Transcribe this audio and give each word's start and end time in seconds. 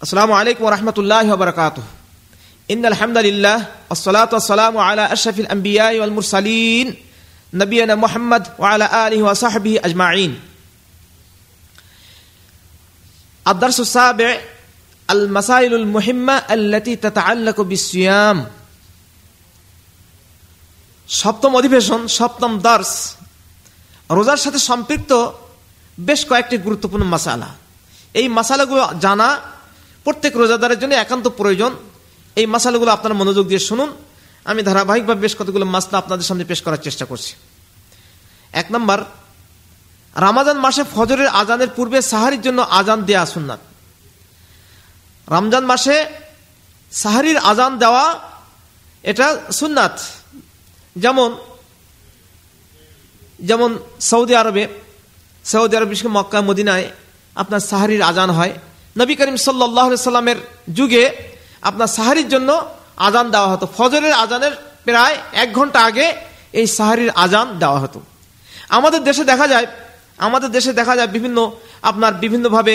السلام 0.00 0.31
عليكم 0.31 0.63
ورحمة 0.63 0.93
الله 0.97 1.33
وبركاته 1.33 1.83
إن 2.71 2.85
الحمد 2.85 3.17
لله 3.17 3.57
والصلاة 3.89 4.29
والسلام 4.33 4.77
على 4.77 5.13
أشرف 5.13 5.39
الأنبياء 5.39 5.99
والمرسلين 5.99 6.95
نبينا 7.53 7.95
محمد 7.95 8.47
وعلى 8.59 8.85
آله 9.07 9.23
وصحبه 9.23 9.79
أجمعين 9.83 10.39
الدرس 13.45 13.79
السابع 13.79 14.37
المسائل 15.09 15.73
المهمة 15.73 16.33
التي 16.49 16.95
تتعلق 16.95 17.61
بالصيام 17.61 18.37
সপ্তম 21.09 21.51
অধিবেশন 21.59 22.01
সপ্তম 22.17 22.51
দার্স 22.65 22.91
রোজার 24.09 24.39
সাথে 24.45 24.59
সম্পৃক্ত 24.69 25.11
বেশ 25.97 26.21
কয়েকটি 26.29 26.55
গুরুত্বপূর্ণ 26.65 27.03
মাসালা 27.13 27.49
এই 28.19 28.25
মাসালাগুলো 28.37 28.83
জানা 29.05 29.29
প্রত্যেক 30.03 30.37
রোজাদারের 30.37 30.79
জন্য 30.79 30.93
একান্ত 30.93 31.27
প্রয়োজন। 31.27 31.71
এই 32.35 32.45
মাসালাগুলো 32.45 32.91
আপনার 32.91 33.13
মনোযোগ 33.13 33.47
দিয়ে 33.47 33.59
শুনুন। 33.59 33.89
আমি 34.45 34.63
ধারাবাহিকভাবে 34.63 35.21
বেশ 35.21 35.35
কতগুলো 35.35 35.65
মাসলা 35.65 35.97
আপনাদের 35.97 36.25
সামনে 36.25 36.43
পেশ 36.43 36.61
করার 36.61 36.81
চেষ্টা 36.81 37.05
করছি। 37.05 37.33
এক 38.53 38.67
নম্বর, 38.71 38.99
রামাজান 40.15 40.57
মাসে 40.57 40.83
ফজরের 40.95 41.27
আজানের 41.27 41.69
পূর্বে 41.75 42.01
সাহারির 42.01 42.41
জন্য 42.41 42.61
আজান 42.61 42.99
দেয়া 43.03 43.25
সুন্নাত। 43.25 43.59
রমজান 45.27 45.65
মাসে 45.65 46.05
সাহারির 46.91 47.37
আজান 47.37 47.77
দেওয়া 47.77 48.19
এটা 49.03 49.27
সুন্নাত। 49.51 49.99
যেমন 50.95 51.37
যেমন 53.39 53.79
সৌদি 53.99 54.35
আরবে, 54.35 54.67
সৌদি 55.45 55.73
আরব 55.77 55.87
বিশেষ 55.87 56.05
মক্কা, 56.05 56.41
মদিনায় 56.41 56.89
আপনার 57.35 57.59
সাহারির 57.59 58.01
আজান 58.01 58.29
হয়। 58.29 58.53
নবী 58.99 59.13
করিম 59.19 59.37
সাল্লাহ 59.45 59.87
সাল্লামের 59.95 60.39
যুগে 60.77 61.03
আপনার 61.69 61.89
সাহারির 61.97 62.27
জন্য 62.33 62.49
আজান 63.07 63.25
দেওয়া 63.33 63.49
হতো। 63.53 63.65
ফজরের 63.77 64.13
আজানের 64.23 64.53
প্রায় 64.85 65.15
এক 65.43 65.49
ঘণ্টা 65.57 65.79
আগে 65.89 66.07
এই 66.59 66.67
সাহারির 66.77 67.11
আজান 67.23 67.47
দেওয়া 67.61 67.79
হতো। 67.83 67.99
আমাদের 68.77 69.01
দেশে 69.09 69.23
দেখা 69.31 69.47
যায়, 69.53 69.67
আমাদের 70.27 70.49
দেশে 70.57 70.71
দেখা 70.79 70.93
যায় 70.99 71.09
বিভিন্ন 71.15 71.37
আপনার 71.89 72.13
বিভিন্নভাবে 72.23 72.73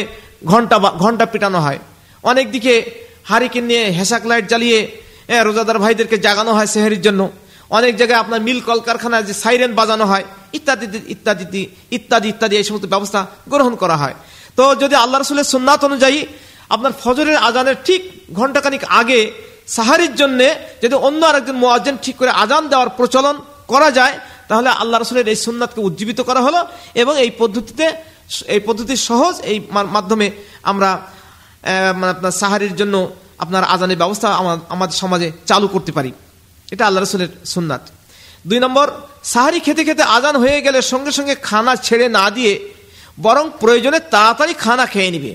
ঘণ্টা 0.50 0.76
ঘণ্টা 1.02 1.24
পিটানো 1.32 1.58
হয়। 1.66 1.80
অনেক 2.24 2.46
দিকে 2.54 2.74
হারিকেন 3.30 3.64
নিয়ে 3.70 3.84
হেসাক 3.98 4.22
লাইট 4.30 4.44
জ্বালিয়ে 4.52 4.78
রোজাদার 5.46 5.78
ভাইদেরকে 5.84 6.16
জাগানো 6.26 6.52
হয় 6.56 6.68
সেহারির 6.74 7.02
জন্য। 7.06 7.20
অনেক 7.78 7.92
জায়গায় 8.00 8.20
আপনার 8.24 8.40
মিল 8.46 8.58
কলকারখানায় 8.68 9.24
যে 9.28 9.34
সাইরেন 9.42 9.72
বাজানো 9.80 10.04
হয়, 10.10 10.24
ইত্যাদি 10.58 10.86
ইত্যাদি 11.14 11.62
ইত্যাদি 11.96 12.28
ইত্যাদি 12.34 12.54
এই 12.60 12.64
সমস্ত 12.68 12.86
ব্যবস্থা 12.94 13.20
গ্রহণ 13.52 13.74
করা 13.82 13.96
হয়। 14.02 14.16
তো 14.58 14.64
যদি 14.82 14.94
আল্লাহ 15.04 15.18
রসুলের 15.18 15.50
সুন্নাত 15.54 15.80
অনুযায়ী 15.88 16.18
আপনার 16.74 16.92
ফজরের 17.02 17.38
আজানের 17.48 17.76
ঠিক 17.86 18.00
ঘন্টাখানিক 18.38 18.82
আগে 19.00 19.20
সাহারির 19.76 20.14
জন্য 20.20 20.40
যদি 20.82 20.94
অন্য 21.06 21.20
আরেকজন 21.30 21.56
মোয়াজ্জেন 21.64 21.96
ঠিক 22.04 22.16
করে 22.20 22.30
আজান 22.42 22.62
দেওয়ার 22.72 22.90
প্রচলন 22.98 23.36
করা 23.72 23.88
যায়, 23.98 24.14
তাহলে 24.48 24.68
আল্লাহ 24.82 24.98
রসুলের 24.98 25.26
এই 25.32 25.38
সুন্নাতকে 25.46 25.80
উজ্জীবিত 25.86 26.20
করা 26.28 26.40
হলো 26.46 26.60
এবং 27.02 27.14
এই 27.24 27.30
পদ্ধতিতে, 27.40 27.86
এই 28.54 28.60
পদ্ধতি 28.68 28.94
সহজ 29.08 29.34
এই 29.50 29.58
মাধ্যমে 29.96 30.26
আমরা 30.70 30.90
মানে 31.98 32.10
আপনার 32.16 32.34
সাহারির 32.40 32.74
জন্য 32.80 32.94
আপনার 33.44 33.64
আজানের 33.74 34.00
ব্যবস্থা 34.02 34.28
আমাদের 34.74 34.96
সমাজে 35.02 35.28
চালু 35.50 35.66
করতে 35.74 35.92
পারি। 35.96 36.10
এটা 36.72 36.84
আল্লাহ 36.88 37.00
রসুলের 37.00 37.30
সুন্নাত। 37.54 37.82
দুই 38.48 38.58
নম্বর, 38.64 38.86
সাহারি 39.32 39.58
খেতে 39.66 39.82
খেতে 39.88 40.02
আজান 40.16 40.34
হয়ে 40.42 40.58
গেলে 40.66 40.78
সঙ্গে 40.92 41.12
সঙ্গে 41.18 41.34
খানা 41.48 41.72
ছেড়ে 41.86 42.06
না 42.18 42.24
দিয়ে 42.36 42.52
বরং 43.17 43.45
প্রয়োজনে 43.61 43.99
তাড়াতাড়ি 44.13 44.53
খানা 44.63 44.85
খেয়ে 44.93 45.11
নিবে 45.15 45.31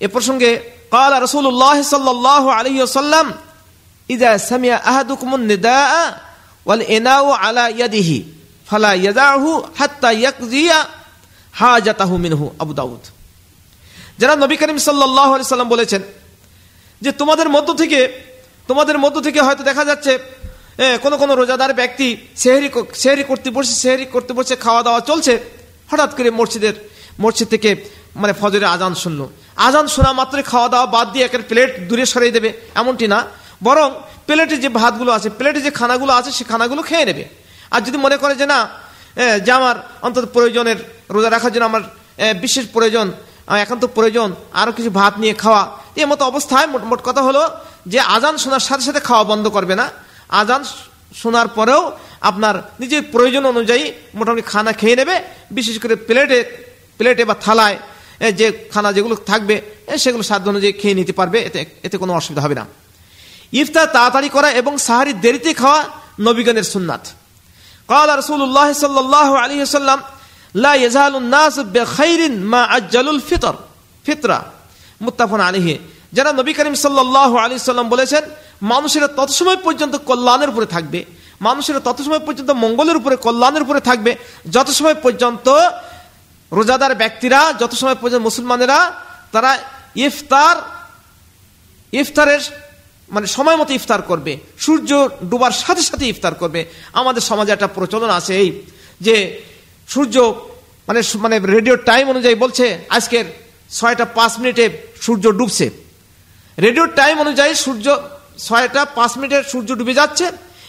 এ 0.00 0.06
প্রসঙ্গে 0.14 0.50
قال 0.92 1.12
رسول 1.22 1.46
الله 1.46 1.76
صلى 1.84 2.10
الله 2.10 2.44
عليه 2.52 2.78
وسلم 2.82 3.26
إذا 4.08 4.30
سمع 4.50 4.72
أحدكم 4.90 5.28
النداء 5.34 5.92
والإناء 6.66 7.24
على 7.42 7.64
يده 7.80 8.10
فلا 8.66 8.92
يدعه 8.98 9.44
حتى 9.76 10.10
يقضي 10.16 10.68
حاجته 11.54 12.10
منه 12.16 12.40
أبو 12.60 12.72
داود 12.72 13.04
যারা 14.20 14.34
নবী 14.44 14.56
করিম 14.60 14.78
সাল্লাহ 14.78 15.30
সাল্লাম 15.44 15.70
বলেছেন 15.74 16.02
যে 17.02 17.10
তোমাদের 17.20 17.48
মধ্য 17.56 17.68
থেকে 17.80 18.00
তোমাদের 18.68 18.96
মধ্য 19.04 19.16
থেকে 19.26 19.40
হয়তো 19.46 19.62
দেখা 19.70 19.84
যাচ্ছে 19.90 20.12
কোন 21.02 21.12
কোন 21.20 21.30
রোজাদার 21.40 21.72
ব্যক্তি 21.80 22.08
সেহেরি 22.42 22.68
সেহেরি 23.02 23.24
করতে 23.30 23.48
বসে 23.56 23.74
সেহেরি 23.82 24.06
করতে 24.14 24.32
বসে 24.38 24.54
খাওয়া 24.64 24.82
দাওয়া 24.86 25.00
চলছে 25.10 25.34
হঠাৎ 25.89 26.11
করে 26.17 26.29
মসজিদের, 26.39 26.75
মসজিদ 27.23 27.47
থেকে 27.53 27.69
মানে 28.21 28.33
ফজরে 28.41 28.65
আজান 28.75 28.93
শুনলো। 29.03 29.25
আজান 29.67 29.85
শোনা 29.93 30.11
মাত্রই 30.19 30.45
খাওয়া 30.51 30.67
দাওয়া 30.73 30.87
বাদ 30.95 31.07
দিয়ে 31.13 31.25
একের 31.27 31.43
প্লেট 31.49 31.71
দূরে 31.89 32.05
সরিয়ে 32.13 32.35
দেবে, 32.37 32.49
এমনটি 32.79 33.05
না। 33.13 33.19
বরং 33.67 33.87
প্লেটে 34.27 34.57
যে 34.63 34.69
ভাতগুলো 34.79 35.11
আছে, 35.17 35.29
প্লেটে 35.39 35.61
যে 35.65 35.71
খানাগুলো 35.79 36.11
আছে, 36.19 36.31
সে 36.37 36.43
খানাগুলো 36.51 36.81
খেয়ে 36.89 37.05
নেবে। 37.09 37.23
আর 37.73 37.81
যদি 37.87 37.97
মনে 38.05 38.17
করে 38.21 38.33
যে 38.41 38.45
না 38.53 38.59
যে 39.45 39.51
আমার 39.59 39.75
অন্তত 40.05 40.25
প্রয়োজনের 40.35 40.77
রোজা 41.15 41.29
রাখার 41.35 41.51
জন্য 41.53 41.65
আমার 41.71 41.83
বিশেষ 42.43 42.65
প্রয়োজন 42.75 43.07
একান্ত 43.65 43.83
প্রয়োজন 43.97 44.29
আরও 44.61 44.71
কিছু 44.77 44.89
ভাত 44.99 45.13
নিয়ে 45.23 45.35
খাওয়া 45.43 45.63
এই 46.01 46.07
মতো 46.11 46.23
অবস্থায় 46.31 46.67
মোট 46.73 46.83
মোট 46.89 46.99
কথা 47.07 47.21
হলো 47.27 47.43
যে 47.91 47.99
আজান 48.15 48.35
শোনার 48.43 48.63
সাথে 48.67 48.83
সাথে 48.87 49.01
খাওয়া 49.07 49.23
বন্ধ 49.31 49.45
করবে 49.55 49.75
না। 49.81 49.85
আজান 50.41 50.61
শোনার 51.21 51.47
পরেও 51.57 51.81
আপনার 52.30 52.54
নিজের 52.82 53.02
প্রয়োজন 53.14 53.44
অনুযায়ী 53.52 53.84
মোটামুটি 54.18 54.44
খানা 54.52 54.72
খেয়ে 54.72 54.96
নেবে 55.00 55.16
বিশেষ 55.50 55.76
করে 55.82 55.94
প্লেটে 56.08 56.38
প্লেটে 57.00 57.24
বা 57.30 57.34
থালায় 57.44 57.76
যে 58.38 58.46
খানা 58.72 58.88
যেগুলো 58.96 59.14
থাকবে 59.30 59.56
সেগুলো 60.04 60.22
সাধ্য 60.30 60.46
অনুযায়ী 60.52 60.74
খেয়ে 60.80 60.96
নিতে 61.00 61.12
পারবে 61.20 61.38
এতে 61.48 61.60
এতে 61.86 61.96
কোনো 62.02 62.12
অসুবিধা 62.20 62.42
হবে 62.44 62.56
না 62.60 62.64
ইফতার 63.52 63.86
তাড়াতাড়ি 63.96 64.28
করা 64.36 64.48
এবং 64.60 64.72
সাহারি 64.86 65.12
দেরিতে 65.24 65.50
খাওয়া 65.60 65.80
নবীগণের 66.26 66.66
সুন্নাত 66.74 67.04
قال 67.88 68.08
رسول 68.18 68.40
الله 68.42 68.68
صلى 68.74 69.00
الله 69.00 69.28
عليه 69.38 69.60
وسلم 69.62 69.98
لا 70.54 70.72
يزال 70.76 71.14
الناس 71.16 71.56
بخير 71.74 72.20
ما 72.42 72.62
عجل 72.64 73.06
الفطر 73.08 73.54
فطرة 74.04 74.40
মুত্তাফান 75.00 75.40
আলিহে 75.48 75.74
যারা 76.12 76.30
নবী 76.40 76.52
করিম 76.58 76.74
সাল্লাহ 76.76 77.30
আলী 77.44 77.54
সাল্লাম 77.64 77.88
বলেছেন 77.94 78.22
মানুষেরা 78.72 79.08
তত 79.18 79.30
সময় 79.38 79.58
পর্যন্ত 79.66 79.94
কল্যাণের 80.08 80.50
উপরে 80.52 80.66
থাকবে 80.74 81.00
মানুষেরা 81.41 81.79
তত 81.79 81.97
সময় 82.01 82.23
পর্যন্ত 82.27 82.51
মঙ্গলের 82.51 82.97
উপরে, 82.97 83.15
কল্যাণের 83.15 83.65
উপরে 83.65 83.79
থাকবে। 83.79 84.11
যত 84.55 84.69
সময় 84.69 84.95
পর্যন্ত 84.95 85.47
রোজাদার 86.51 86.93
ব্যক্তিরা, 86.95 87.39
যত 87.61 87.73
সময় 87.75 87.97
পর্যন্ত 88.01 88.23
মুসলমানেরা, 88.23 88.79
তারা 89.31 89.51
ইফতার, 89.95 90.55
ইফতারের 91.93 92.41
মানে 93.09 93.27
সময় 93.27 93.57
মতো 93.57 93.71
ইফতার 93.73 94.01
করবে, 94.01 94.33
সূর্য 94.59 94.89
ডুবার 95.29 95.53
সাথে 95.63 95.81
সাথে 95.81 96.05
ইফতার 96.07 96.33
করবে। 96.33 96.61
আমাদের 96.93 97.23
সমাজে 97.29 97.51
একটা 97.53 97.67
প্রচলন 97.67 98.09
আছে 98.09 98.33
এই 98.43 98.49
যে 99.01 99.15
সূর্য 99.87 100.15
মানে 100.87 101.01
মানে 101.15 101.35
রেডিও 101.55 101.75
টাইম 101.89 102.05
অনুযায়ী 102.13 102.35
বলছে, 102.35 102.65
আজকের 102.89 103.25
ছয়টা 103.71 104.05
পাঁচ 104.17 104.31
মিনিটে 104.39 104.65
সূর্য 105.01 105.25
ডুবছে। 105.39 105.65
রেডিওর 106.57 106.89
টাইম 106.99 107.15
অনুযায়ী 107.19 107.53
সূর্য 107.65 107.85
ছয়টা 108.47 108.81
পাঁচ 108.97 109.11
মিনিটে 109.17 109.37
সূর্য 109.51 109.69
ডুবে 109.79 109.93
যাচ্ছে 109.93 110.25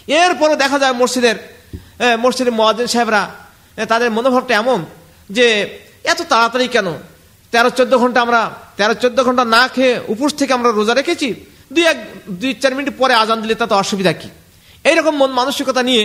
এরপরে 0.08 0.54
দেখা 0.62 0.78
যায় 0.82 0.94
মসজিদের 1.02 1.36
মসজিদের 2.24 2.54
মহাজিন 2.60 2.86
সাহেবরা 2.94 3.22
তাদের 3.92 4.08
মনোভাবটা 4.16 4.54
এমন 4.62 4.78
যে 5.36 5.46
এত 6.12 6.20
তাড়াতাড়ি 6.32 6.66
কেন? 6.74 6.88
তেরো, 7.52 7.70
চোদ্দ 7.78 7.92
ঘণ্টা 8.02 8.18
আমরা, 8.26 8.40
তেরো, 8.78 8.94
চোদ্দ 9.02 9.18
ঘণ্টা 9.26 9.44
না 9.56 9.62
খেয়ে 9.74 9.94
উপোস 10.12 10.30
থেকে 10.38 10.52
আমরা 10.58 10.70
রোজা 10.70 10.94
রেখেছি? 10.94 11.28
দুই 11.74 11.84
এক, 11.92 11.98
দুই, 12.40 12.52
চার 12.62 12.72
মিনিট 12.78 12.88
পরে 13.00 13.14
আজান 13.22 13.38
দিলে 13.42 13.54
তাতে 13.62 13.74
অসুবিধা 13.82 14.12
কি? 14.20 14.28
এইরকম 14.88 15.14
মন 15.20 15.30
মানসিকতা 15.38 15.82
নিয়ে 15.88 16.02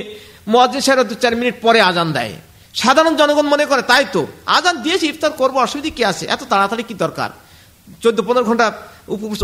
মহাজিন 0.54 0.82
সাহেবরা 0.86 1.06
দু 1.10 1.16
চার 1.24 1.34
মিনিট 1.40 1.56
পরে 1.66 1.80
আজান 1.90 2.08
দেয়। 2.18 2.34
সাধারণ 2.82 3.14
জনগণ 3.22 3.46
মনে 3.54 3.66
করে, 3.72 3.82
তাই 3.92 4.06
তো। 4.14 4.22
আজান 4.58 4.76
দিয়েছি, 4.84 5.06
ইফতার 5.12 5.32
করব, 5.42 5.56
অসুবিধা 5.66 5.92
কি 5.98 6.04
আছে? 6.12 6.24
এত 6.34 6.42
তাড়াতাড়ি 6.52 6.84
কি 6.90 6.94
দরকার? 7.04 7.30
চোদ্দ, 8.04 8.20
পনেরো 8.28 8.46
ঘণ্টা 8.50 8.68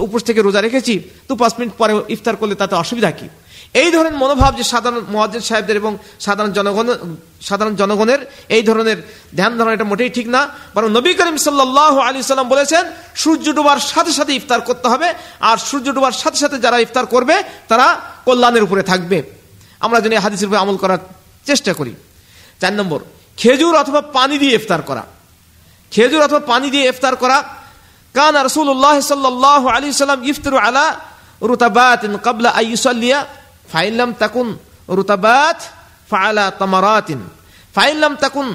উপোস 0.06 0.22
থেকে 0.28 0.40
রোজা 0.41 0.61
রেখেছি, 0.61 0.94
দু 1.28 1.34
পাঁচ 1.41 1.53
মিনিট 1.59 1.73
পরে 1.82 1.94
ইফতার 2.16 2.35
করলে 2.41 2.56
তাতে 2.61 2.76
অসুবিধা 2.84 3.11
কি? 3.20 3.28
এই 3.82 3.90
ধরনের 3.96 4.16
মনোভাব 4.22 4.52
যে 4.59 4.66
সাধারণ 4.73 5.02
মহাজিদ 5.16 5.41
সাহেবদের 5.50 5.78
এবং 5.82 5.94
সাধারণ 6.26 6.52
জনগণ, 6.58 6.88
সাধারণ 7.50 7.73
জনগণের 7.82 8.22
এই 8.56 8.64
ধরনের 8.70 8.97
ধ্যান 9.38 9.52
ধারণা 9.58 9.73
এটা 9.78 9.88
মোটেই 9.91 10.11
ঠিক 10.17 10.28
না। 10.35 10.41
বরং 10.76 10.90
নবী 10.97 11.11
করিম 11.20 11.38
সাল্লাহ 11.46 11.94
আলী 12.08 12.17
সাল্লাম 12.22 12.50
বলেছেন, 12.56 12.84
সূর্য 13.22 13.46
ডুবার 13.58 13.79
সাথে 13.91 14.11
সাথে 14.20 14.34
ইফতার 14.40 14.61
করতে 14.61 14.88
হবে, 14.94 15.08
আর 15.50 15.58
সূর্য 15.70 15.88
ডুবার 15.96 16.16
সাথে 16.22 16.38
সাথে 16.44 16.58
যারা 16.66 16.78
ইফতার 16.85 17.06
করবে, 17.06 17.35
তারা 17.70 17.88
কল্যাণের 18.26 18.64
উপরে 18.67 18.84
থাকবে। 18.91 19.17
আমরা 19.85 20.00
যেন 20.03 20.14
হাদিসের 20.26 20.47
উপরে 20.47 20.59
আমল 20.64 20.78
করার 20.84 21.02
চেষ্টা 21.47 21.72
করি। 21.73 21.94
চার 22.61 22.73
নম্বর, 22.79 23.00
খেজুর 23.38 23.76
অথবা 23.76 24.02
পানি 24.17 24.35
দিয়ে 24.38 24.53
ইফতার 24.59 24.82
করা। 24.90 25.03
খেজুর 25.91 26.22
অথবা 26.28 26.41
পানি 26.52 26.67
দিয়ে 26.73 26.85
ইফতার 26.90 27.16
করা 27.16 27.38
কান 28.17 28.35
রসুল্লাহ 28.47 28.96
সাল্লাহ 29.11 29.61
আলী 29.76 29.88
সাল্লাম 30.03 30.22
ইফতার 30.32 30.56
আলা 30.66 30.85
রুতাবাত 31.50 32.02
কাবলা 32.26 32.50
আইসলিয়া 32.61 33.20
ফাইলাম 33.73 34.09
তাকুন 34.22 34.47
রুতাবাত 35.00 35.59
ফালা 36.11 36.46
তামারাতিন 36.61 37.20
ফাইলাম 37.76 38.14
তাকুন 38.23 38.47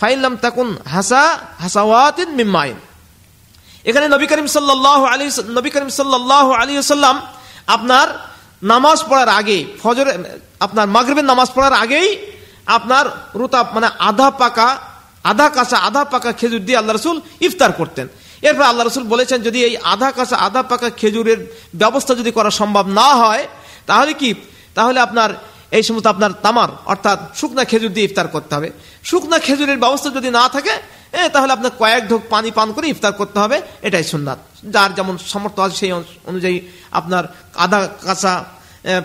ফাইলাম 0.00 0.34
তাকুন 0.44 0.68
হাসা, 0.94 1.24
হাসাওয়াতিন 1.62 2.28
মিম্মাইন। 2.38 2.76
এখানে 3.88 4.06
নবী 4.14 4.26
করিম 4.30 4.48
সাল্লাহ 4.56 5.00
আলী 5.12 5.26
নবী 5.58 5.70
করিম 5.74 5.90
সাল্লাহ 6.00 6.46
আলী 6.60 6.72
সাল্লাম 6.94 7.16
আপনার 7.76 8.08
নামাজ 8.72 8.98
পড়ার 9.08 9.30
আগে, 9.40 9.58
ফজর, 9.82 10.06
আপনার 10.64 10.86
মাগরিবের 10.94 11.26
নামাজ 11.32 11.48
পড়ার 11.56 11.74
আগেই 11.84 12.08
আপনার 12.76 13.04
রুতা 13.40 13.60
মানে 13.74 13.88
আধা 14.08 14.28
পাকা, 14.40 14.68
আধা 15.30 15.46
কাঁচা, 15.56 15.78
আধা 15.88 16.02
পাকা 16.12 16.30
খেজুর 16.40 16.62
দিয়ে 16.66 16.78
আল্লাহ 16.80 16.94
রসুল 16.94 17.18
ইফতার 17.46 17.72
করতেন। 17.78 18.06
এরপর 18.48 18.64
আল্লাহ 18.70 18.84
রসুল 18.84 19.06
বলেছেন, 19.14 19.38
যদি 19.48 19.58
এই 19.68 19.74
আধা 19.92 20.10
কাঁচা, 20.16 20.36
আধা 20.46 20.62
পাকা 20.70 20.88
খেজুরের 21.00 21.40
ব্যবস্থা 21.82 22.12
যদি 22.20 22.30
করা 22.38 22.50
সম্ভব 22.60 22.84
না 23.00 23.08
হয়, 23.22 23.44
তাহলে 23.90 24.12
কি? 24.20 24.30
তাহলে 24.76 24.98
আপনার 25.06 25.30
এই 25.76 25.84
সমস্ত 25.88 26.06
আপনার 26.14 26.32
তামার, 26.44 26.70
অর্থাৎ 26.92 27.18
শুকনা 27.40 27.62
খেজুর 27.70 27.92
দিয়ে 27.96 28.06
ইফতার 28.08 28.28
করতে 28.34 28.52
হবে। 28.56 28.68
শুকনা 29.10 29.36
খেজুরের 29.46 29.78
ব্যবস্থা 29.84 30.08
যদি 30.18 30.28
না 30.38 30.44
থাকে 30.54 30.74
তাহলে 31.34 31.52
আপনার 31.56 31.72
কয়েক 31.80 32.02
ঢোক 32.10 32.22
পানি 32.34 32.48
পান 32.58 32.68
করে 32.76 32.86
ইফতার 32.94 33.12
করতে 33.20 33.38
হবে, 33.42 33.56
এটাই 33.86 34.04
সুন্নাত। 34.12 34.38
যার 34.74 34.90
যেমন 34.98 35.14
সামর্থ্য 35.32 35.60
আছে 35.64 35.76
সেই 35.82 35.92
অনুযায়ী 36.30 36.56
আপনার 36.98 37.24
আধা 37.64 37.80
কাঁচা 38.06 38.32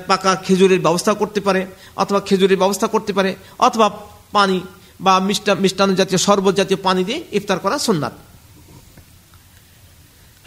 পাকা 0.10 0.32
খেজুরের 0.46 0.82
ব্যবস্থা 0.86 1.12
করতে 1.22 1.40
পারে, 1.48 1.62
অথবা 2.02 2.20
খেজুরের 2.28 2.60
ব্যবস্থা 2.64 2.88
করতে 2.94 3.12
পারে, 3.18 3.32
অথবা 3.68 3.88
পানি 4.38 4.58
বা 5.06 5.14
মিষ্টা, 5.28 5.52
মিষ্টান্ন 5.64 5.94
জাতীয়, 6.00 6.20
শরবত 6.28 6.54
জাতীয় 6.60 6.80
পানি 6.88 7.02
দিয়ে 7.08 7.20
ইফতার 7.38 7.60
করা 7.64 7.78
সুন্নাত। 7.88 8.14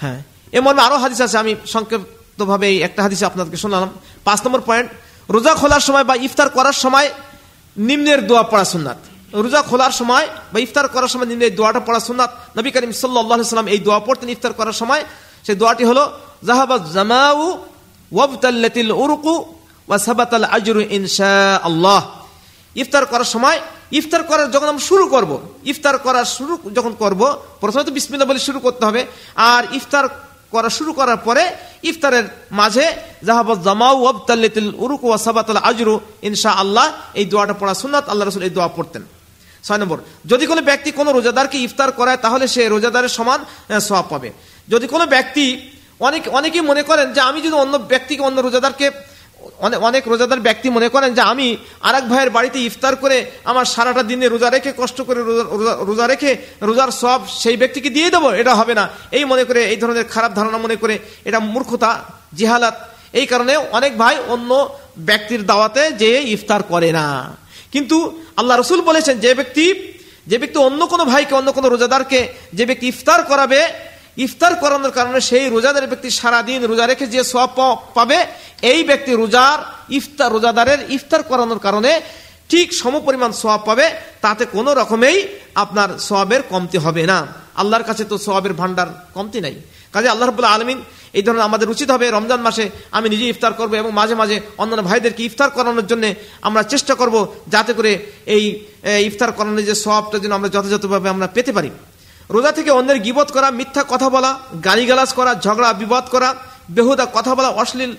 হ্যাঁ। 0.03 0.19
এ 0.57 0.59
মর্মে 0.65 0.83
আরও 0.87 0.97
হাদিস 1.05 1.21
আছে, 1.27 1.37
আমি 1.43 1.53
সংক্ষিপ্তভাবে 1.75 2.67
একটা 2.87 3.01
হাদিসে 3.05 3.25
আপনাদেরকে 3.31 3.59
শোনালাম। 3.65 3.91
পাঁচ 4.27 4.39
নম্বর 4.45 4.63
পয়েন্ট 4.69 4.89
রোজা 5.35 5.53
খোলার 5.61 5.83
সময় 5.89 6.05
বা 6.11 6.15
ইফতার 6.27 6.49
করার 6.57 6.77
সময় 6.85 7.09
নিম্নের 7.77 8.21
দোয়া 8.29 8.45
পড়া 8.53 8.67
সুন্নাত। 8.73 8.99
রোজা 9.45 9.61
খোলার 9.71 9.93
সময় 10.01 10.27
বা 10.53 10.59
ইফতার 10.67 10.87
করার 10.95 11.11
সময় 11.13 11.29
নিম্নের 11.33 11.53
দোয়াটা 11.59 11.81
পড়া 11.89 12.01
সুন্নাত। 12.09 12.31
নবী 12.59 12.71
করিম 12.75 12.93
সাল্লাহ 13.01 13.37
সাল্লাম 13.55 13.69
এই 13.75 13.81
দোয়া 13.87 14.01
পড়তেন 14.07 14.29
ইফতার 14.35 14.53
করার 14.59 14.77
সময়। 14.83 15.03
সেই 15.47 15.57
দোয়াটি 15.61 15.85
হলো 15.91 16.05
জাহাবাদ 16.49 16.83
জামাউ 16.97 17.41
ওয়াবতাল্লাতিল 18.13 18.91
উরুকু 19.05 19.35
ওয়া 19.89 19.99
সাবাতাল 20.07 20.47
আজরু 20.57 20.81
ইনশা 20.97 21.35
আল্লাহ 21.69 22.01
ইফতার 22.83 23.05
করার 23.13 23.31
সময় 23.35 23.59
ইফতার 23.99 24.23
করার 24.31 24.49
যখন 24.55 24.69
আমরা 24.73 24.85
শুরু 24.91 25.05
করব, 25.15 25.31
ইফতার 25.73 25.97
করার 26.07 26.27
শুরু 26.37 26.53
যখন 26.79 26.93
করব, 27.03 27.23
প্রথমে 27.61 27.85
তো 27.89 27.93
বিসমিল্লা 27.97 28.27
বলে 28.31 28.41
শুরু 28.49 28.59
করতে 28.67 28.83
হবে। 28.89 29.01
আর 29.53 29.63
ইফতার 29.79 30.07
করা 30.55 30.71
শুরু 30.79 30.91
করার 30.99 31.19
পরে 31.27 31.45
ইফতারের 31.91 32.25
মাঝে 32.61 32.87
জাহাবত 33.29 33.59
জামাউ 33.67 33.97
ওয়াবতাল্লাতিল 34.03 34.71
উরুকু 34.85 35.07
ওয়া 35.09 35.19
সাবাতাল 35.27 35.61
আজরু 35.71 35.95
ইনশা 36.29 36.51
আল্লাহ 36.63 36.87
এই 37.21 37.27
দোয়াটা 37.33 37.55
পড়া 37.61 37.75
সুন্নাত, 37.83 38.05
আল্লাহ 38.09 38.25
রাসূল 38.25 38.45
এই 38.49 38.55
দোয়া 38.57 38.69
পড়তেন। 38.77 39.03
ছয় 39.65 39.79
নম্বর, 39.83 39.99
যদি 40.31 40.45
কোনো 40.51 40.63
ব্যক্তি 40.69 40.91
কোনো 40.99 41.11
রোজাদারকে 41.17 41.59
ইফতার 41.67 41.91
করায়, 41.99 42.19
তাহলে 42.25 42.45
সে 42.55 42.63
রোজাদারের 42.69 43.13
সমান 43.19 43.41
সওয়াব 43.89 44.07
পাবে। 44.13 44.29
যদি 44.69 44.87
কোনো 44.95 45.05
ব্যক্তি 45.15 45.47
অনেক, 46.09 46.23
অনেকেই 46.39 46.65
মনে 46.71 46.83
করেন 46.83 47.07
যে 47.17 47.21
আমি 47.21 47.39
যদি 47.47 47.57
অন্য 47.65 47.75
ব্যক্তিকে, 47.93 48.23
অন্য 48.29 48.39
রোজাদারকে 48.41 48.87
অনেক 49.67 49.81
অনেক 49.89 50.03
রোজাদার 50.13 50.45
ব্যক্তি 50.47 50.69
মনে 50.77 50.89
করেন 50.95 51.11
যে 51.19 51.23
আমি 51.33 51.47
আরেক 51.89 52.05
ভাইয়ের 52.11 52.31
বাড়িতে 52.37 52.59
ইফতার 52.69 52.95
করে 53.03 53.19
আমার 53.51 53.67
সারাটা 53.75 54.03
দিনে 54.11 54.27
রোজা 54.27 54.49
রেখে, 54.51 54.71
কষ্ট 54.81 54.99
করে 55.09 55.21
রোজা 55.89 56.07
রেখে 56.07 56.31
রোজার 56.69 56.91
সব 57.03 57.21
সেই 57.43 57.57
ব্যক্তিকে 57.63 57.91
দিয়ে 57.97 58.09
দেবো, 58.15 58.29
এটা 58.41 58.53
হবে 58.61 58.75
না। 58.81 58.85
এই 59.17 59.25
মনে 59.31 59.45
করে, 59.49 59.61
এই 59.73 59.79
ধরনের 59.83 60.07
খারাপ 60.15 60.31
ধারণা 60.39 60.59
মনে 60.65 60.77
করে, 60.83 60.95
এটা 61.29 61.39
মূর্খতা, 61.53 61.91
জিহালাত। 62.39 62.77
এই 63.21 63.27
কারণে 63.33 63.53
অনেক 63.79 63.93
ভাই 64.03 64.17
অন্য 64.35 64.51
ব্যক্তির 65.09 65.43
দাওয়াতে 65.51 65.83
যে 66.03 66.11
ইফতার 66.35 66.63
করে 66.73 66.91
না। 66.99 67.07
কিন্তু 67.75 67.97
আল্লাহ 68.41 68.55
রসুল 68.57 68.81
বলেছেন, 68.91 69.17
যে 69.25 69.33
ব্যক্তি 69.39 69.65
যে 70.31 70.37
ব্যক্তি 70.39 70.59
অন্য 70.69 70.81
কোনো 70.93 71.05
ভাইকে, 71.11 71.35
অন্য 71.41 71.51
কোনো 71.57 71.69
রোজাদারকে 71.69 72.21
যে 72.59 72.65
ব্যক্তি 72.69 72.87
ইফতার 72.93 73.21
করাবে 73.31 73.61
ইফতার 74.25 74.53
করানোর 74.63 74.93
কারণে 74.99 75.19
সেই 75.31 75.47
রোজাদার 75.55 75.91
ব্যক্তি 75.93 76.09
সারাদিন 76.21 76.61
রোজা 76.71 76.85
রেখে 76.87 77.07
যে 77.15 77.21
সব 77.33 77.49
পাবে, 77.97 78.19
এই 78.73 78.81
ব্যক্তি 78.91 79.13
রোজার 79.23 79.59
ইফতার, 79.99 80.31
রোজাদারের 80.37 80.81
ইফতার 80.97 81.23
করানোর 81.31 81.61
কারণে 81.67 81.93
ঠিক 82.51 82.69
সমপরিমাণ 82.81 83.31
সোয়াব 83.41 83.63
পাবে, 83.69 83.87
তাতে 84.25 84.45
কোনো 84.57 84.71
রকমেই 84.81 85.19
আপনার 85.63 85.89
সোয়াবের 86.07 86.43
কমতি 86.53 86.79
হবে 86.85 87.03
না। 87.13 87.19
আল্লাহর 87.61 87.87
কাছে 87.89 88.05
তো 88.11 88.17
সোয়াবের 88.27 88.55
ভান্ডার 88.61 88.89
কমতি 89.17 89.39
নাই। 89.45 89.55
কাজে 89.95 90.09
আল্লাহ 90.13 90.27
রবুল্লাহ 90.27 90.57
আলমিন 90.57 90.79
এই 91.19 91.23
ধরনের 91.25 91.47
আমাদের 91.49 91.69
উচিত 91.75 91.89
হবে, 91.95 92.07
রমজান 92.17 92.41
মাসে 92.47 92.65
আমি 92.97 93.07
নিজে 93.13 93.25
ইফতার 93.33 93.53
করব 93.61 93.73
এবং 93.83 93.91
মাঝে 94.01 94.15
মাঝে 94.21 94.37
অন্যান্য 94.63 94.85
ভাইদেরকে 94.89 95.23
ইফতার 95.29 95.51
করানোর 95.57 95.87
জন্য 95.91 96.05
আমরা 96.49 96.63
চেষ্টা 96.73 96.95
করব, 97.01 97.17
যাতে 97.55 97.73
করে 97.79 97.93
এই 98.35 98.45
ইফতার 99.09 99.31
করানোর 99.39 99.67
যে 99.71 99.75
সবটা 99.85 100.17
যেন 100.23 100.33
আমরা 100.39 100.49
যথাযথভাবে 100.55 101.09
আমরা 101.15 101.27
পেতে 101.37 101.53
পারি। 101.57 101.71
রোজা 102.35 102.53
থেকে 102.59 102.71
অন্যের 102.79 102.99
গিবত 103.07 103.29
করা, 103.37 103.49
মিথ্যা 103.59 103.83
কথা 103.93 104.09
বলা, 104.15 104.31
গালিগালাজ 104.67 105.11
করা, 105.19 105.33
ঝগড়া, 105.45 105.71
বিবাদ 105.83 106.05
করা, 106.15 106.29
বেহুদা 106.75 107.05
কথা 107.17 107.33
বলা, 107.39 107.51
অশ্লীল 107.63 107.93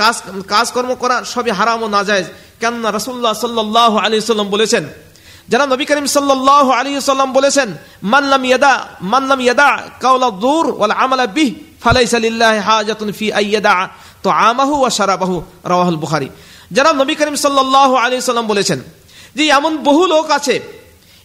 কাজ, 0.00 0.16
কাজকর্ম 0.52 0.92
করা, 1.02 1.16
সবই 1.32 1.52
হারাম 1.58 1.80
ও 1.84 1.86
নাজায়জ। 1.96 2.26
কেননা 2.60 2.88
রসুল্লাহ 2.98 3.32
সাল্লাহ 3.44 3.92
আলী 4.04 4.16
সাল্লাম 4.32 4.48
বলেছেন, 4.54 4.84
যারা 5.50 5.64
নবী 5.72 5.84
করিম 5.88 6.06
সাল্লাহ 6.16 6.66
আলী 6.78 6.90
সাল্লাম 7.10 7.30
বলেছেন 7.38 7.68
মানলাম 8.12 8.42
ইয়াদা 8.50 8.74
মানলাম 9.12 9.40
ইয়াদা 9.46 9.70
কাউলা 10.02 10.28
দূর 10.44 10.64
ওয়ালা 10.78 10.94
আমালা 11.04 11.26
বিহ, 11.36 11.50
ফালাইসা 11.82 12.18
লিল্লাহি 12.24 12.60
হাজাতুন 12.68 13.08
ফি 13.18 13.26
আইয়াদা 13.40 13.74
তো 14.24 14.28
আমাহু 14.48 14.74
ওয়া 14.82 14.90
শারাবাহু 14.98 15.34
রাওয়াহুল 15.72 15.98
বুখারী। 16.04 16.28
যারা 16.76 16.90
নবী 17.00 17.14
করিম 17.18 17.36
সাল্লাহ 17.44 17.90
আলী 18.02 18.14
সাল্লাম 18.30 18.48
বলেছেন 18.52 18.78
যে, 19.36 19.42
এমন 19.58 19.72
বহু 19.88 20.02
লোক 20.14 20.26
আছে 20.38 20.54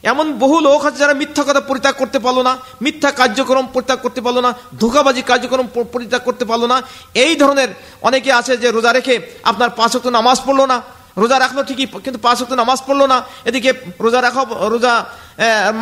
এমন 0.04 0.26
বহু 0.42 0.58
লোক 0.68 0.82
আছে 0.88 1.00
যারা 1.04 1.16
মিথ্যা 1.22 1.44
কথা 1.48 1.62
পরিত্যাগ 1.70 1.96
করতে 2.02 2.20
পারল 2.26 2.40
না, 2.48 2.54
মিথ্যা 2.86 3.10
কার্যক্রম 3.20 3.66
পরিত্যাগ 3.76 4.00
করতে 4.06 4.22
পারল 4.26 4.38
না, 4.46 4.52
ধোকাবাজি 4.82 5.22
কার্যক্রম 5.32 5.68
পরিত্যাগ 5.94 6.22
করতে 6.28 6.46
পারল 6.50 6.64
না। 6.74 6.78
এই 7.24 7.34
ধরনের 7.42 7.70
অনেকে 8.08 8.30
আছে 8.40 8.54
যে 8.64 8.68
রোজা 8.78 8.92
রেখে 8.98 9.16
আপনার 9.52 9.70
পাঁচ 9.80 9.92
হতো 9.98 10.10
নামাজ 10.18 10.38
পড়ল 10.48 10.62
না, 10.72 10.78
রোজা 11.22 11.38
রাখল 11.44 11.60
ঠিকই, 11.70 11.88
কিন্তু 12.06 12.20
পাঁচ 12.26 12.38
হতো 12.44 12.56
নামাজ 12.62 12.80
পড়ল 12.88 13.02
না, 13.14 13.18
এদিকে 13.50 13.70
রোজা 14.06 14.20
রাখা, 14.28 14.42
রোজা 14.74 14.94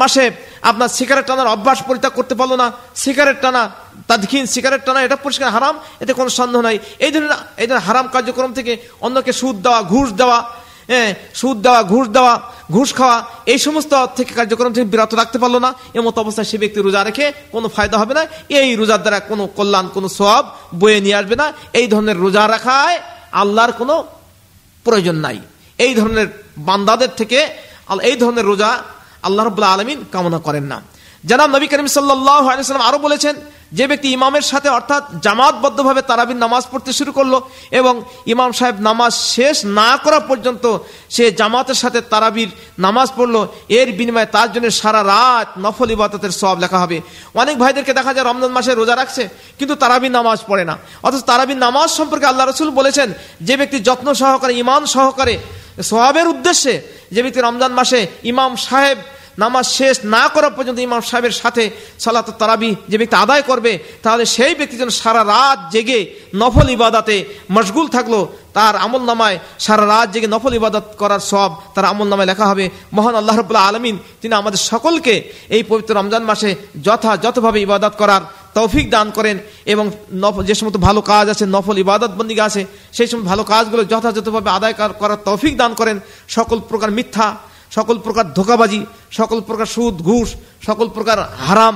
মাসে 0.01 0.23
আপনার 0.69 0.89
সিগারেট 0.97 1.25
টানার 1.29 1.53
অভ্যাস 1.55 1.79
পরিত্যাগ 1.89 2.13
করতে 2.19 2.35
পারল 2.39 2.53
না, 2.61 2.67
সিগারেট 3.03 3.37
টানা, 3.43 3.63
তাদখিন 4.09 4.43
সিগারেট 4.53 4.81
টানা, 4.87 4.99
এটা 5.07 5.17
পরিষ্কার 5.25 5.49
হারাম, 5.55 5.75
এতে 6.03 6.13
কোনো 6.19 6.29
সন্দেহ 6.39 6.61
নাই। 6.67 6.77
এই 7.05 7.11
ধরনের 7.13 7.33
এই 7.61 7.67
ধরনের 7.69 7.85
হারাম 7.87 8.05
কার্যক্রম 8.15 8.51
থেকে 8.57 8.73
অন্যকে 9.05 9.31
সুদ 9.41 9.55
দেওয়া, 9.65 9.79
ঘুষ 9.93 10.07
দেওয়া 10.21 10.39
হ্যাঁ 10.91 11.09
সুদ 11.39 11.57
দেওয়া, 11.65 11.81
ঘুষ 11.93 12.05
দেওয়া 12.15 12.33
ঘুষ 12.73 12.89
খাওয়া, 12.97 13.17
এই 13.53 13.59
সমস্ত 13.65 13.93
থেকে 14.17 14.31
কার্যক্রম 14.39 14.71
থেকে 14.75 14.87
বিরত 14.93 15.11
রাখতে 15.21 15.37
পারল 15.43 15.55
না। 15.65 15.69
এমতো 15.97 16.17
অবস্থায় 16.23 16.47
সে 16.51 16.57
ব্যক্তি 16.63 16.79
রোজা 16.79 17.01
রেখে 17.03 17.25
কোনো 17.53 17.67
ফায়দা 17.75 17.97
হবে 18.01 18.13
না। 18.17 18.23
এই 18.59 18.69
রোজার 18.81 19.01
দ্বারা 19.05 19.19
কোনো 19.31 19.43
কল্যাণ, 19.57 19.85
কোনো 19.95 20.07
সব 20.19 20.43
বয়ে 20.81 20.99
নিয়ে 21.05 21.17
আসবে 21.21 21.35
না। 21.41 21.47
এই 21.79 21.87
ধরনের 21.93 22.17
রোজা 22.25 22.43
রাখায় 22.55 22.97
আল্লাহর 23.41 23.73
কোনো 23.79 23.95
প্রয়োজন 24.85 25.17
নাই। 25.25 25.37
এই 25.85 25.93
ধরনের 25.99 26.27
বান্দাদের 26.67 27.11
থেকে 27.19 27.39
এই 28.09 28.15
ধরনের 28.21 28.45
রোজা 28.51 28.69
আল্লাহ 29.27 29.43
রবাহ 29.45 29.69
আলমিন 29.75 29.99
কামনা 30.13 30.39
করেন 30.47 30.65
না। 30.71 30.77
জানাব 31.29 31.49
নবী 31.55 31.67
করিম 31.71 31.87
সাল্লাম 31.87 32.87
আরও 32.89 32.99
বলেছেন 33.05 33.35
যে 33.77 33.85
ব্যক্তি 33.89 34.07
ইমামের 34.17 34.45
সাথে 34.51 34.69
অর্থাৎ 34.77 35.03
জামাতবদ্ধভাবে 35.25 36.01
তারাবির 36.09 36.39
নামাজ 36.45 36.63
পড়তে 36.71 36.91
শুরু 36.99 37.11
করল 37.17 37.33
এবং 37.79 37.93
ইমাম 38.33 38.51
সাহেব 38.57 38.75
নামাজ 38.89 39.13
শেষ 39.35 39.55
না 39.79 39.89
করা 40.03 40.19
পর্যন্ত 40.29 40.65
সে 41.15 41.25
জামাতের 41.39 41.77
সাথে 41.83 41.99
তারাবির 42.13 42.49
নামাজ 42.85 43.07
পড়ল, 43.17 43.35
এর 43.79 43.87
বিনিময়ে 43.97 44.33
তার 44.35 44.49
জন্য 44.53 44.67
সারা 44.81 45.01
রাত 45.13 45.49
নফল 45.63 45.89
ইবাদতের 45.95 46.33
সব 46.41 46.55
লেখা 46.63 46.79
হবে। 46.83 46.97
অনেক 47.41 47.55
ভাইদেরকে 47.61 47.93
দেখা 47.99 48.11
যায় 48.13 48.25
রমজান 48.25 48.51
মাসে 48.57 48.71
রোজা 48.73 48.95
রাখছে, 48.95 49.23
কিন্তু 49.59 49.75
তারাবির 49.83 50.13
নামাজ 50.19 50.39
পড়ে 50.49 50.63
না। 50.69 50.75
অথচ 51.07 51.21
তারাবির 51.31 51.59
নামাজ 51.65 51.89
সম্পর্কে 51.99 52.29
আল্লাহ 52.31 52.45
রসুল 52.45 52.69
বলেছেন, 52.79 53.09
যে 53.47 53.55
ব্যক্তি 53.59 53.77
যত্ন 53.87 54.07
সহকারে, 54.21 54.53
ইমান 54.63 54.81
সহকারে 54.95 55.35
সোহাবের 55.89 56.27
উদ্দেশ্যে 56.33 56.73
যে 57.13 57.19
ব্যক্তি 57.23 57.39
রমজান 57.41 57.71
মাসে 57.79 57.99
ইমাম 58.31 58.51
সাহেব 58.65 58.97
নামাজ 59.41 59.65
শেষ 59.77 59.95
না 60.15 60.23
করা 60.33 60.49
পর্যন্ত 60.55 60.79
ইমাম 60.87 61.01
সাহেবের 61.09 61.35
সাথে 61.41 61.63
সালাত 62.03 62.27
তারাবি 62.41 62.69
যে 62.91 62.95
ব্যক্তি 62.99 63.17
আদায় 63.25 63.43
করবে, 63.49 63.73
তাহলে 64.03 64.23
সেই 64.35 64.53
ব্যক্তি 64.59 64.75
যেন 64.81 64.91
সারা 65.01 65.21
রাত 65.33 65.59
জেগে 65.73 65.99
নফল 66.41 66.67
ইবাদাতে 66.75 67.17
মশগুল 67.55 67.87
থাকল। 67.95 68.15
তার 68.57 68.75
আমল 68.85 69.03
নামায় 69.09 69.37
সারা 69.65 69.85
রাত 69.93 70.07
জেগে 70.13 70.29
নফল 70.35 70.53
ইবাদত 70.59 70.85
করার 71.01 71.21
সব 71.31 71.49
তার 71.75 71.85
আমল 71.91 72.07
নামায় 72.11 72.29
লেখা 72.31 72.45
হবে। 72.51 72.65
মহান 72.97 73.15
আল্লাহ 73.21 73.35
রবুল্লাহ 73.35 73.69
আলমিন, 73.69 73.95
তিনি 74.21 74.33
আমাদের 74.41 74.61
সকলকে 74.71 75.13
এই 75.55 75.63
পবিত্র 75.69 75.91
রমজান 75.99 76.23
মাসে 76.29 76.49
যথাযথভাবে 76.85 77.59
ইবাদত 77.67 77.93
করার 78.01 78.23
তৌফিক 78.57 78.85
দান 78.95 79.07
করেন 79.17 79.35
এবং 79.73 79.85
যে 80.49 80.55
সমস্ত 80.59 80.77
ভালো 80.87 81.01
কাজ 81.11 81.25
আছে, 81.33 81.45
নফল 81.55 81.77
ইবাদত 81.85 82.11
বন্দিগা 82.19 82.43
আছে, 82.49 82.61
সেই 82.97 83.07
সমস্ত 83.09 83.27
ভালো 83.31 83.43
কাজগুলো 83.51 83.83
যথাযথভাবে 83.91 84.49
আদায় 84.57 84.75
করার 85.01 85.19
তৌফিক 85.27 85.53
দান 85.61 85.71
করেন। 85.79 85.97
সকল 86.37 86.57
প্রকার 86.69 86.89
মিথ্যা 86.97 87.27
সকল 87.75 87.95
প্রকার 88.05 88.25
ধোকাবাজি, 88.37 88.81
সকল 89.19 89.39
প্রকার 89.47 89.67
সুদ, 89.75 89.95
ঘুষ, 90.09 90.29
সকল 90.67 90.87
প্রকার 90.95 91.17
হারাম, 91.47 91.75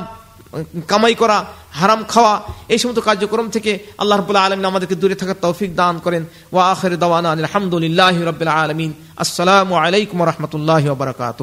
কামাই 0.92 1.16
করা, 1.22 1.38
হারাম 1.80 2.02
খাওয়া, 2.12 2.34
এই 2.74 2.80
সমস্ত 2.82 3.00
কার্যক্রম 3.08 3.48
থেকে 3.56 3.72
আল্লাহ 4.02 4.16
রবুল্লাহ 4.18 4.46
আলমিন 4.48 4.68
আমাদেরকে 4.72 4.96
দূরে 5.02 5.16
থাকার 5.22 5.42
তৌফিক 5.46 5.72
দান 5.82 5.96
করেন। 6.06 6.24
ওয়া 6.54 6.64
আখের 6.74 6.94
দাওয়ান 7.04 7.26
আলহামদুলিল্লাহ 7.36 8.16
রবিল 8.30 8.54
আলমিন। 8.62 8.92
আসসালামু 9.24 9.74
আলাইকুম 9.84 10.18
রহমতুল্লাহ 10.30 10.84
বারকাত 11.02 11.40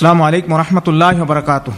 السلام 0.00 0.22
عليكم 0.22 0.52
ورحمة 0.52 0.82
الله 0.88 1.22
وبركاته. 1.22 1.72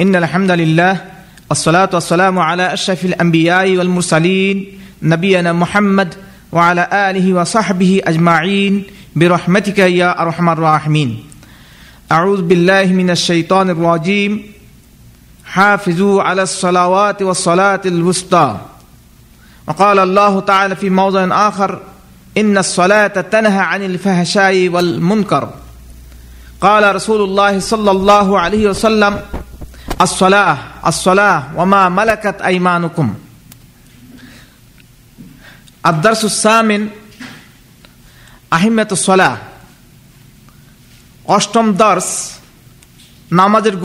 إن 0.00 0.16
الحمد 0.16 0.50
لله 0.50 1.04
والصلاة 1.48 1.88
والسلام 1.94 2.38
على 2.38 2.72
أشرف 2.72 3.04
الأنبياء 3.04 3.76
والمرسلين 3.76 4.78
نبينا 5.02 5.52
محمد 5.52 6.14
وعلى 6.52 6.88
آله 6.92 7.34
وصحبه 7.34 8.02
أجمعين 8.04 8.84
برحمتك 9.16 9.78
يا 9.78 10.22
أرحم 10.22 10.48
الراحمين. 10.48 11.24
أعوذ 12.12 12.42
بالله 12.42 12.84
من 12.84 13.10
الشيطان 13.10 13.70
الرجيم. 13.70 14.42
حافظوا 15.44 16.22
على 16.22 16.42
الصلوات 16.42 17.22
والصلاة 17.22 17.80
الوسطى. 17.86 18.56
وقال 19.66 19.98
الله 19.98 20.40
تعالى 20.40 20.76
في 20.76 20.90
موضع 20.90 21.48
آخر 21.48 21.80
إن 22.36 22.58
الصلاة 22.58 23.06
تنهى 23.32 23.60
عن 23.60 23.82
الفحشاء 23.82 24.68
والمنكر. 24.68 25.48
قال 26.61 26.95
رسول 26.95 27.21
الله 27.21 27.59
صلى 27.59 27.91
الله 27.91 28.27
عليه 28.39 28.63
وسلم 28.69 29.13
الصلاة 30.01 30.57
الصلاة 30.87 31.39
وما 31.55 31.89
ملكت 31.89 32.37
أيمانكم 32.41 33.07
الدرس 35.85 36.23
الثامن 36.25 36.81
أهمية 38.53 38.87
الصلاة 38.91 39.37
অষ্টম 41.27 41.67
দর্শ 41.73 42.07
নামাজের 43.31 43.75